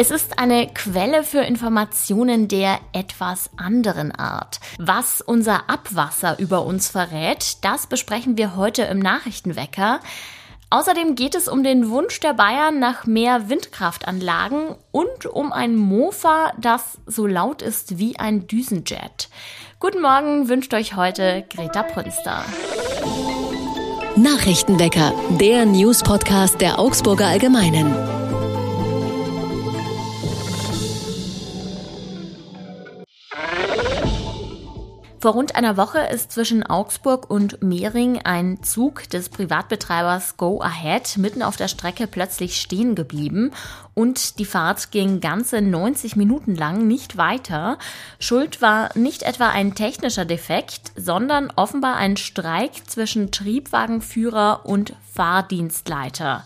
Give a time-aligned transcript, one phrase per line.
[0.00, 4.60] Es ist eine Quelle für Informationen der etwas anderen Art.
[4.78, 9.98] Was unser Abwasser über uns verrät, das besprechen wir heute im Nachrichtenwecker.
[10.70, 16.52] Außerdem geht es um den Wunsch der Bayern nach mehr Windkraftanlagen und um ein Mofa,
[16.60, 19.28] das so laut ist wie ein Düsenjet.
[19.80, 22.44] Guten Morgen wünscht euch heute Greta Prünster.
[24.14, 28.17] Nachrichtenwecker, der News-Podcast der Augsburger Allgemeinen.
[35.20, 41.18] Vor rund einer Woche ist zwischen Augsburg und Mehring ein Zug des Privatbetreibers Go Ahead
[41.18, 43.50] mitten auf der Strecke plötzlich stehen geblieben
[43.94, 47.78] und die Fahrt ging ganze 90 Minuten lang nicht weiter.
[48.20, 56.44] Schuld war nicht etwa ein technischer Defekt, sondern offenbar ein Streik zwischen Triebwagenführer und Fahrdienstleiter.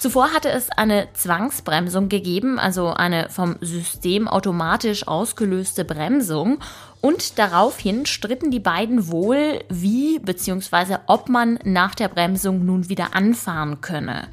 [0.00, 6.58] Zuvor hatte es eine Zwangsbremsung gegeben, also eine vom System automatisch ausgelöste Bremsung.
[7.00, 10.98] Und daraufhin stritten die beiden wohl, wie bzw.
[11.06, 14.28] ob man nach der Bremsung nun wieder anfahren könne.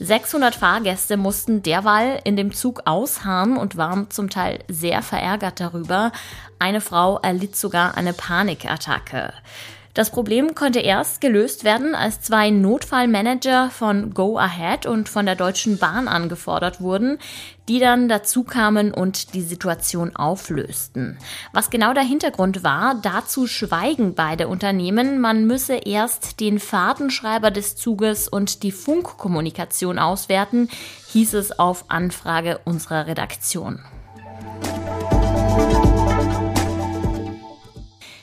[0.00, 6.10] 600 Fahrgäste mussten derweil in dem Zug ausharren und waren zum Teil sehr verärgert darüber.
[6.58, 9.34] Eine Frau erlitt sogar eine Panikattacke.
[9.92, 15.34] Das Problem konnte erst gelöst werden, als zwei Notfallmanager von Go Ahead und von der
[15.34, 17.18] Deutschen Bahn angefordert wurden,
[17.68, 21.18] die dann dazu kamen und die Situation auflösten.
[21.52, 25.20] Was genau der Hintergrund war, dazu schweigen beide Unternehmen.
[25.20, 30.68] Man müsse erst den Fahrtenschreiber des Zuges und die Funkkommunikation auswerten,
[31.08, 33.80] hieß es auf Anfrage unserer Redaktion.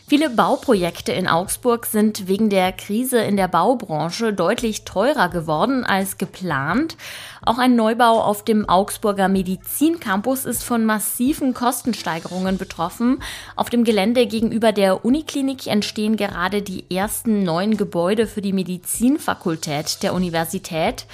[0.10, 6.18] Viele Bauprojekte in Augsburg sind wegen der Krise in der Baubranche deutlich teurer geworden als
[6.18, 6.96] geplant.
[7.42, 13.22] Auch ein Neubau auf dem Augsburger Medizincampus ist von massiven Kostensteigerungen betroffen.
[13.58, 20.04] Auf dem Gelände gegenüber der Uniklinik entstehen gerade die ersten neuen Gebäude für die Medizinfakultät
[20.04, 21.06] der Universität.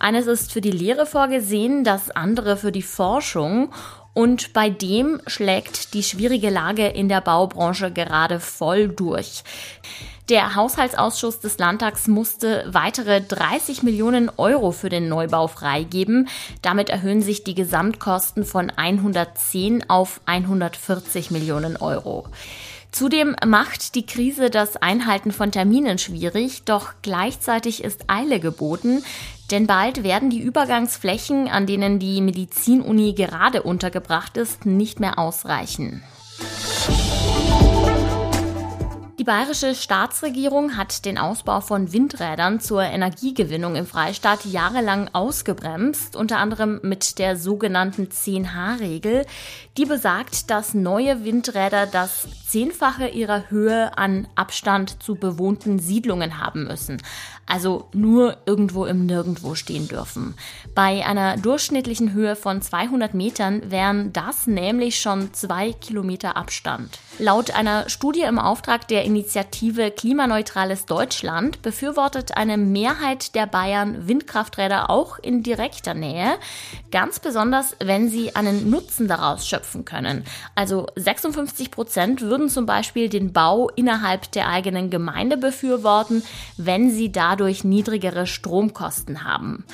[0.00, 3.72] Eines ist für die Lehre vorgesehen, das andere für die Forschung.
[4.14, 9.42] Und bei dem schlägt die schwierige Lage in der Baubranche gerade voll durch.
[10.28, 16.28] Der Haushaltsausschuss des Landtags musste weitere 30 Millionen Euro für den Neubau freigeben.
[16.62, 22.28] Damit erhöhen sich die Gesamtkosten von 110 auf 140 Millionen Euro.
[22.92, 29.02] Zudem macht die Krise das Einhalten von Terminen schwierig, doch gleichzeitig ist Eile geboten,
[29.52, 36.02] denn bald werden die Übergangsflächen, an denen die Medizinuni gerade untergebracht ist, nicht mehr ausreichen.
[39.18, 46.38] Die bayerische Staatsregierung hat den Ausbau von Windrädern zur Energiegewinnung im Freistaat jahrelang ausgebremst, unter
[46.38, 49.24] anderem mit der sogenannten 10H-Regel,
[49.76, 56.64] die besagt, dass neue Windräder das Zehnfache ihrer Höhe an Abstand zu bewohnten Siedlungen haben
[56.64, 57.00] müssen
[57.46, 60.34] also nur irgendwo im Nirgendwo stehen dürfen.
[60.74, 66.98] Bei einer durchschnittlichen Höhe von 200 Metern wären das nämlich schon zwei Kilometer Abstand.
[67.18, 74.88] Laut einer Studie im Auftrag der Initiative Klimaneutrales Deutschland befürwortet eine Mehrheit der Bayern Windkrafträder
[74.88, 76.38] auch in direkter Nähe,
[76.90, 80.24] ganz besonders wenn sie einen Nutzen daraus schöpfen können.
[80.54, 86.22] Also 56 Prozent würden zum Beispiel den Bau innerhalb der eigenen Gemeinde befürworten,
[86.56, 89.64] wenn sie dadurch dadurch niedrigere Stromkosten haben.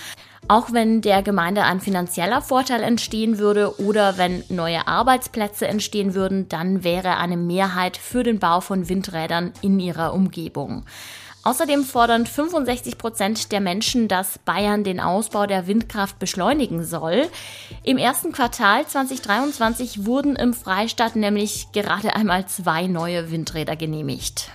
[0.47, 6.49] Auch wenn der Gemeinde ein finanzieller Vorteil entstehen würde oder wenn neue Arbeitsplätze entstehen würden,
[6.49, 10.85] dann wäre eine Mehrheit für den Bau von Windrädern in ihrer Umgebung.
[11.43, 17.27] Außerdem fordern 65 Prozent der Menschen, dass Bayern den Ausbau der Windkraft beschleunigen soll.
[17.83, 24.51] Im ersten Quartal 2023 wurden im Freistaat nämlich gerade einmal zwei neue Windräder genehmigt.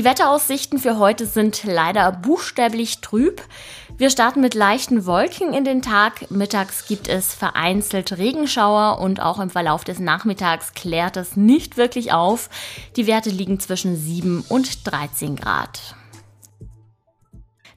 [0.00, 3.42] Die Wetteraussichten für heute sind leider buchstäblich trüb.
[3.98, 6.30] Wir starten mit leichten Wolken in den Tag.
[6.30, 12.14] Mittags gibt es vereinzelt Regenschauer und auch im Verlauf des Nachmittags klärt es nicht wirklich
[12.14, 12.48] auf.
[12.96, 15.94] Die Werte liegen zwischen 7 und 13 Grad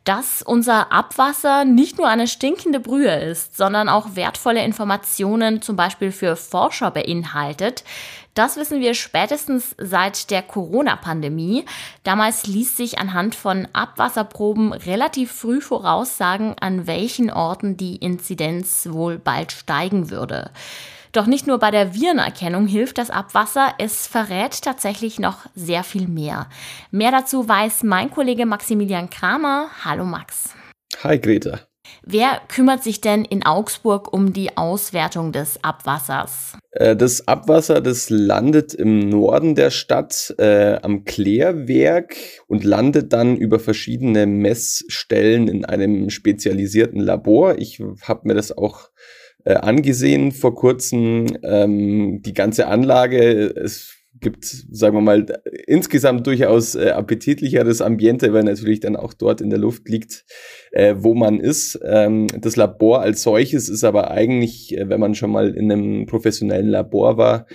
[0.04, 6.12] dass unser Abwasser nicht nur eine stinkende Brühe ist, sondern auch wertvolle Informationen zum Beispiel
[6.12, 7.84] für Forscher beinhaltet.
[8.34, 11.66] Das wissen wir spätestens seit der Corona-Pandemie.
[12.04, 19.20] Damals ließ sich anhand von Abwasserproben relativ früh voraussagen, an welchen Orten die Inzidenz wohl
[19.20, 20.50] bald steigen würde.
[21.14, 26.08] Doch nicht nur bei der Virenerkennung hilft das Abwasser, es verrät tatsächlich noch sehr viel
[26.08, 26.48] mehr.
[26.90, 29.70] Mehr dazu weiß mein Kollege Maximilian Kramer.
[29.86, 30.56] Hallo Max.
[31.04, 31.60] Hi Greta.
[32.04, 36.58] Wer kümmert sich denn in Augsburg um die Auswertung des Abwassers?
[36.72, 42.16] Äh, das Abwasser, das landet im Norden der Stadt äh, am Klärwerk
[42.48, 47.60] und landet dann über verschiedene Messstellen in einem spezialisierten Labor.
[47.60, 48.90] Ich habe mir das auch
[49.46, 51.38] äh, angesehen vor kurzem.
[51.44, 53.20] Ähm, die ganze Anlage,
[53.56, 55.26] es gibt, sagen wir mal,
[55.68, 60.26] insgesamt durchaus äh, appetitlicheres Ambiente, weil natürlich dann auch dort in der Luft liegt,
[60.72, 61.80] äh, wo man ist.
[61.86, 66.06] Ähm, das Labor als solches ist aber eigentlich, äh, wenn man schon mal in einem
[66.08, 67.46] professionellen Labor war,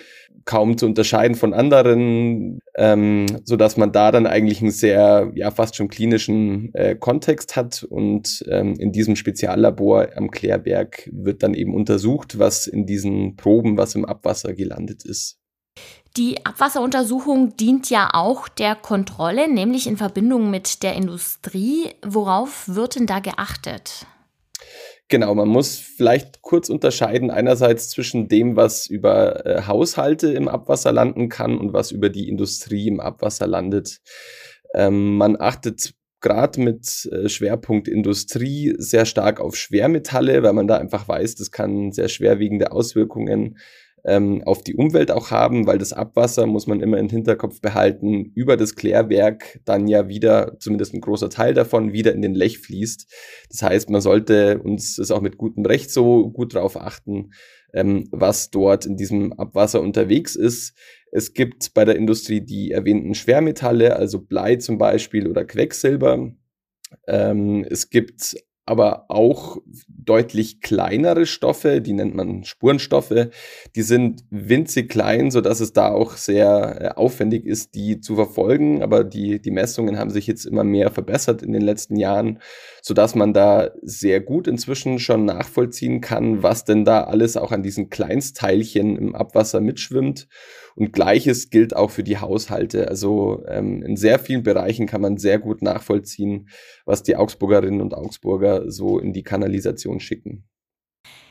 [0.49, 5.51] kaum zu unterscheiden von anderen, ähm, so dass man da dann eigentlich einen sehr, ja,
[5.51, 7.83] fast schon klinischen äh, Kontext hat.
[7.83, 13.77] Und ähm, in diesem Speziallabor am Klärberg wird dann eben untersucht, was in diesen Proben,
[13.77, 15.39] was im Abwasser gelandet ist.
[16.19, 21.91] Die Abwasseruntersuchung dient ja auch der Kontrolle, nämlich in Verbindung mit der Industrie.
[22.05, 24.05] Worauf wird denn da geachtet?
[25.07, 30.91] Genau, man muss vielleicht kurz unterscheiden einerseits zwischen dem, was über äh, Haushalte im Abwasser
[30.91, 34.01] landen kann und was über die Industrie im Abwasser landet.
[34.75, 40.79] Ähm, man achtet gerade mit äh, Schwerpunkt Industrie sehr stark auf Schwermetalle, weil man da
[40.79, 43.57] einfach weiß, das kann sehr schwerwiegende Auswirkungen
[44.09, 48.33] ähm, auf die Umwelt auch haben, weil das Abwasser, muss man immer im Hinterkopf behalten,
[48.35, 52.59] über das Klärwerk dann ja wieder, zumindest ein großer Teil davon, wieder in den Lech
[52.59, 53.07] fließt.
[53.51, 57.33] Das heißt, man sollte uns das auch mit gutem Recht so gut drauf achten,
[57.75, 60.75] ähm, was dort in diesem Abwasser unterwegs ist.
[61.13, 66.33] Es gibt bei der Industrie die erwähnten Schwermetalle, also Blei zum Beispiel oder Quecksilber.
[67.07, 68.37] Ähm, es gibt
[68.69, 69.57] aber auch
[69.89, 73.29] deutlich kleinere Stoffe, die nennt man Spurenstoffe.
[73.75, 78.15] Die sind winzig klein, so dass es da auch sehr äh, aufwendig ist, die zu
[78.15, 78.83] verfolgen.
[78.83, 82.41] Aber die, die Messungen haben sich jetzt immer mehr verbessert in den letzten Jahren,
[82.83, 87.53] so dass man da sehr gut inzwischen schon nachvollziehen kann, was denn da alles auch
[87.53, 90.29] an diesen Kleinstteilchen im Abwasser mitschwimmt.
[90.79, 92.87] Und gleiches gilt auch für die Haushalte.
[92.87, 96.49] Also ähm, in sehr vielen Bereichen kann man sehr gut nachvollziehen,
[96.85, 100.49] was die Augsburgerinnen und Augsburger so in die Kanalisation schicken.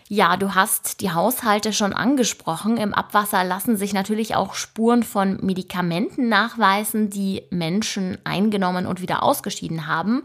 [0.10, 2.76] Ja, du hast die Haushalte schon angesprochen.
[2.76, 9.24] Im Abwasser lassen sich natürlich auch Spuren von Medikamenten nachweisen, die Menschen eingenommen und wieder
[9.24, 10.24] ausgeschieden haben.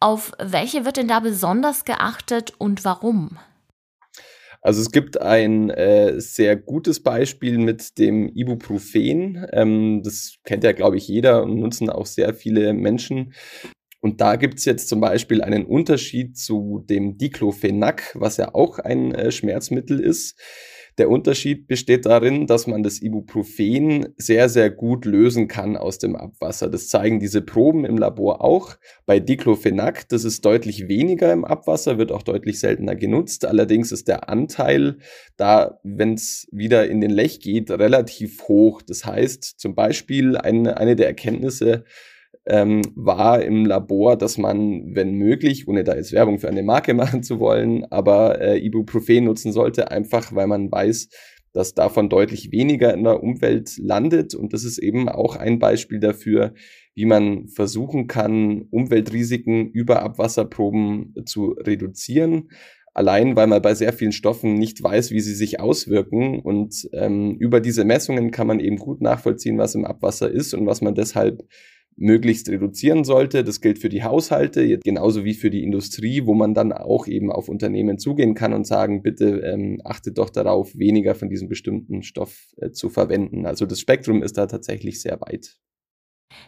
[0.00, 3.38] Auf welche wird denn da besonders geachtet und warum?
[4.64, 9.46] Also es gibt ein äh, sehr gutes Beispiel mit dem Ibuprofen.
[9.52, 13.34] Ähm, das kennt ja, glaube ich, jeder und nutzen auch sehr viele Menschen.
[14.00, 19.14] Und da gibt's jetzt zum Beispiel einen Unterschied zu dem Diclofenac, was ja auch ein
[19.14, 20.40] äh, Schmerzmittel ist.
[20.98, 26.14] Der Unterschied besteht darin, dass man das Ibuprofen sehr, sehr gut lösen kann aus dem
[26.14, 26.68] Abwasser.
[26.68, 28.76] Das zeigen diese Proben im Labor auch.
[29.04, 33.44] Bei Diclofenac, das ist deutlich weniger im Abwasser, wird auch deutlich seltener genutzt.
[33.44, 34.98] Allerdings ist der Anteil
[35.36, 38.80] da, wenn es wieder in den Lech geht, relativ hoch.
[38.80, 41.84] Das heißt zum Beispiel eine, eine der Erkenntnisse,
[42.46, 46.94] ähm, war im Labor, dass man, wenn möglich, ohne da jetzt Werbung für eine Marke
[46.94, 51.08] machen zu wollen, aber äh, Ibuprofen nutzen sollte, einfach weil man weiß,
[51.52, 54.34] dass davon deutlich weniger in der Umwelt landet.
[54.34, 56.52] Und das ist eben auch ein Beispiel dafür,
[56.94, 62.50] wie man versuchen kann, Umweltrisiken über Abwasserproben zu reduzieren.
[62.92, 66.40] Allein weil man bei sehr vielen Stoffen nicht weiß, wie sie sich auswirken.
[66.40, 70.66] Und ähm, über diese Messungen kann man eben gut nachvollziehen, was im Abwasser ist und
[70.66, 71.44] was man deshalb
[71.96, 73.44] möglichst reduzieren sollte.
[73.44, 77.30] Das gilt für die Haushalte, genauso wie für die Industrie, wo man dann auch eben
[77.30, 82.02] auf Unternehmen zugehen kann und sagen, bitte ähm, achtet doch darauf, weniger von diesem bestimmten
[82.02, 83.46] Stoff äh, zu verwenden.
[83.46, 85.56] Also das Spektrum ist da tatsächlich sehr weit.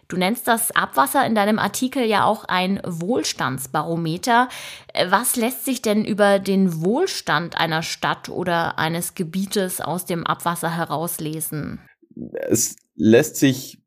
[0.08, 4.48] Du nennst das Abwasser in deinem Artikel ja auch ein Wohlstandsbarometer.
[4.92, 10.26] Äh, was lässt sich denn über den Wohlstand einer Stadt oder eines Gebietes aus dem
[10.26, 11.80] Abwasser herauslesen?
[12.48, 13.78] Es lässt sich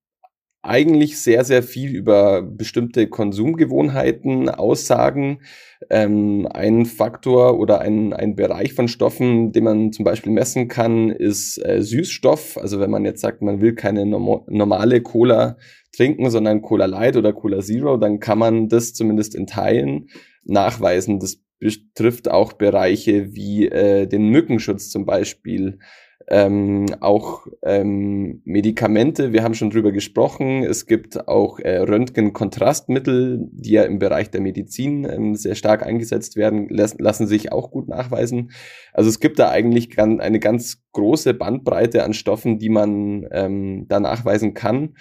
[0.61, 5.41] eigentlich sehr, sehr viel über bestimmte Konsumgewohnheiten aussagen.
[5.89, 11.09] Ähm, ein Faktor oder ein, ein Bereich von Stoffen, den man zum Beispiel messen kann,
[11.11, 12.57] ist äh, Süßstoff.
[12.57, 15.57] Also wenn man jetzt sagt, man will keine norm normale Cola
[15.95, 20.09] trinken, sondern Cola Light oder Cola Zero, dann kann man das zumindest in Teilen
[20.43, 21.19] nachweisen.
[21.19, 25.79] Das betrifft auch Bereiche wie äh, den Mückenschutz zum Beispiel
[26.27, 30.63] ähm, auch ähm, Medikamente, wir haben schon drüber gesprochen.
[30.63, 36.35] Es gibt auch äh, Röntgenkontrastmittel, die ja im Bereich der Medizin ähm, sehr stark eingesetzt
[36.35, 38.51] werden, las lassen sich auch gut nachweisen.
[38.93, 43.85] Also es gibt da eigentlich ganz, eine ganz große Bandbreite an Stoffen, die man ähm,
[43.88, 44.95] da nachweisen kann.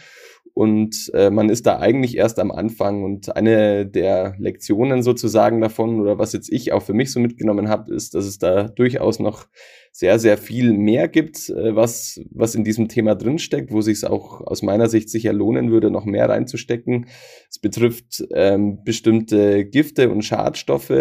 [0.54, 3.04] und äh, man ist da eigentlich erst am Anfang.
[3.04, 7.68] Und eine der Lektionen sozusagen davon, oder was jetzt ich auch für mich so mitgenommen
[7.68, 9.46] habe, ist, dass es da durchaus noch
[9.98, 14.04] sehr, sehr viel mehr gibt, äh, was, was in diesem Thema drinsteckt, wo sich es
[14.04, 17.06] auch aus meiner Sicht sicher lohnen würde, noch mehr reinzustecken.
[17.50, 20.92] Es betrifft ähm, bestimmte Gifte und Schadstoffe,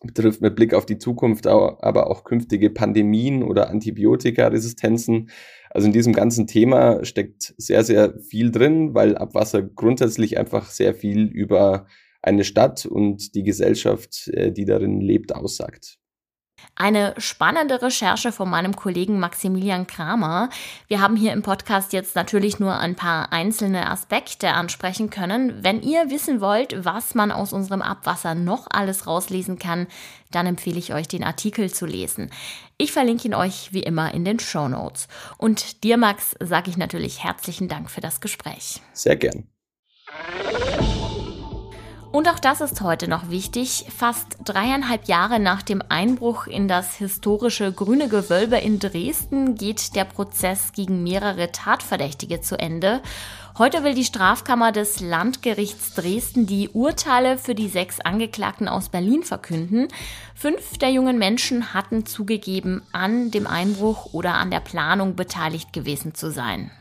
[0.00, 5.30] betrifft mit Blick auf die Zukunft aber auch künftige Pandemien oder Antibiotikaresistenzen.
[5.68, 10.94] Also in diesem ganzen Thema steckt sehr, sehr viel drin, weil Abwasser grundsätzlich einfach sehr
[10.94, 11.88] viel über
[12.22, 15.98] eine Stadt und die Gesellschaft, äh, die darin lebt, aussagt.
[16.76, 20.48] Eine spannende Recherche von meinem Kollegen Maximilian Kramer.
[20.88, 25.62] Wir haben hier im Podcast jetzt natürlich nur ein paar einzelne Aspekte ansprechen können.
[25.62, 29.88] Wenn ihr wissen wollt, was man aus unserem Abwasser noch alles rauslesen kann,
[30.30, 32.30] dann empfehle ich euch, den Artikel zu lesen.
[32.78, 35.08] Ich verlinke ihn euch wie immer in den Show Notes.
[35.36, 38.80] Und dir, Max, sage ich natürlich herzlichen Dank für das Gespräch.
[38.94, 39.46] Sehr gern.
[42.12, 43.86] Und auch das ist heute noch wichtig.
[43.96, 50.04] Fast dreieinhalb Jahre nach dem Einbruch in das historische Grüne Gewölbe in Dresden geht der
[50.04, 53.00] Prozess gegen mehrere Tatverdächtige zu Ende.
[53.58, 59.22] Heute will die Strafkammer des Landgerichts Dresden die Urteile für die sechs Angeklagten aus Berlin
[59.22, 59.86] verkünden.
[60.34, 66.12] Fünf der jungen Menschen hatten zugegeben, an dem Einbruch oder an der Planung beteiligt gewesen
[66.14, 66.72] zu sein.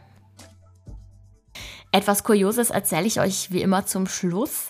[1.92, 4.70] Etwas Kurioses erzähle ich euch wie immer zum Schluss.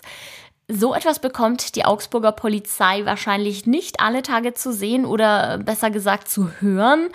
[0.72, 6.28] So etwas bekommt die Augsburger Polizei wahrscheinlich nicht alle Tage zu sehen oder besser gesagt
[6.28, 7.08] zu hören.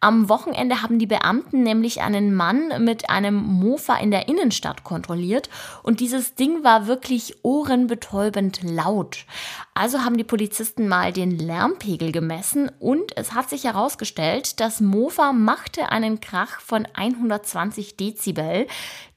[0.00, 5.50] Am Wochenende haben die Beamten nämlich einen Mann mit einem Mofa in der Innenstadt kontrolliert
[5.82, 9.26] und dieses Ding war wirklich ohrenbetäubend laut.
[9.74, 15.34] Also haben die Polizisten mal den Lärmpegel gemessen und es hat sich herausgestellt, das Mofa
[15.34, 18.66] machte einen Krach von 120 Dezibel.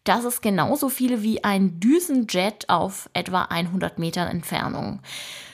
[0.05, 5.01] Das ist genauso viel wie ein Düsenjet auf etwa 100 Metern Entfernung.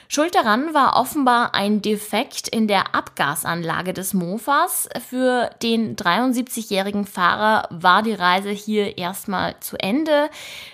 [0.08, 4.90] Schuld daran war offenbar ein Defekt in der Abgasanlage des Mofas.
[5.08, 10.28] Für den 73-jährigen Fahrer war die Reise hier erstmal zu Ende.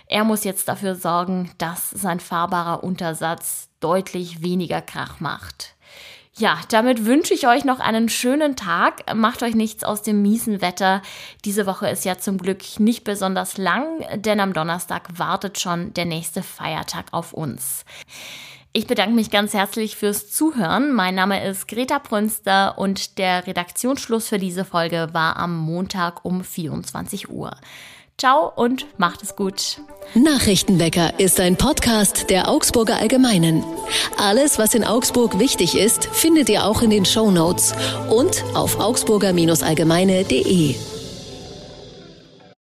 [0.08, 5.76] Er muss jetzt dafür sorgen, dass sein fahrbarer Untersatz deutlich weniger Krach macht.
[6.38, 9.12] Ja, damit wünsche ich euch noch einen schönen Tag.
[9.12, 11.02] Macht euch nichts aus dem miesen Wetter.
[11.45, 16.04] Diese Woche ist ja zum Glück nicht besonders lang, denn am Donnerstag wartet schon der
[16.04, 17.85] nächste Feiertag auf uns.
[18.73, 20.92] Ich bedanke mich ganz herzlich fürs Zuhören.
[20.92, 26.45] Mein Name ist Greta Prünster und der Redaktionsschluss für diese Folge war am Montag um
[26.45, 27.57] 24 Uhr.
[28.19, 29.81] Ciao und macht es gut.
[30.15, 33.63] Nachrichtenwecker ist ein Podcast der Augsburger Allgemeinen.
[34.17, 37.75] Alles, was in Augsburg wichtig ist, findet ihr auch in den Show Notes
[38.11, 40.98] und auf augsburger-allgemeine.de.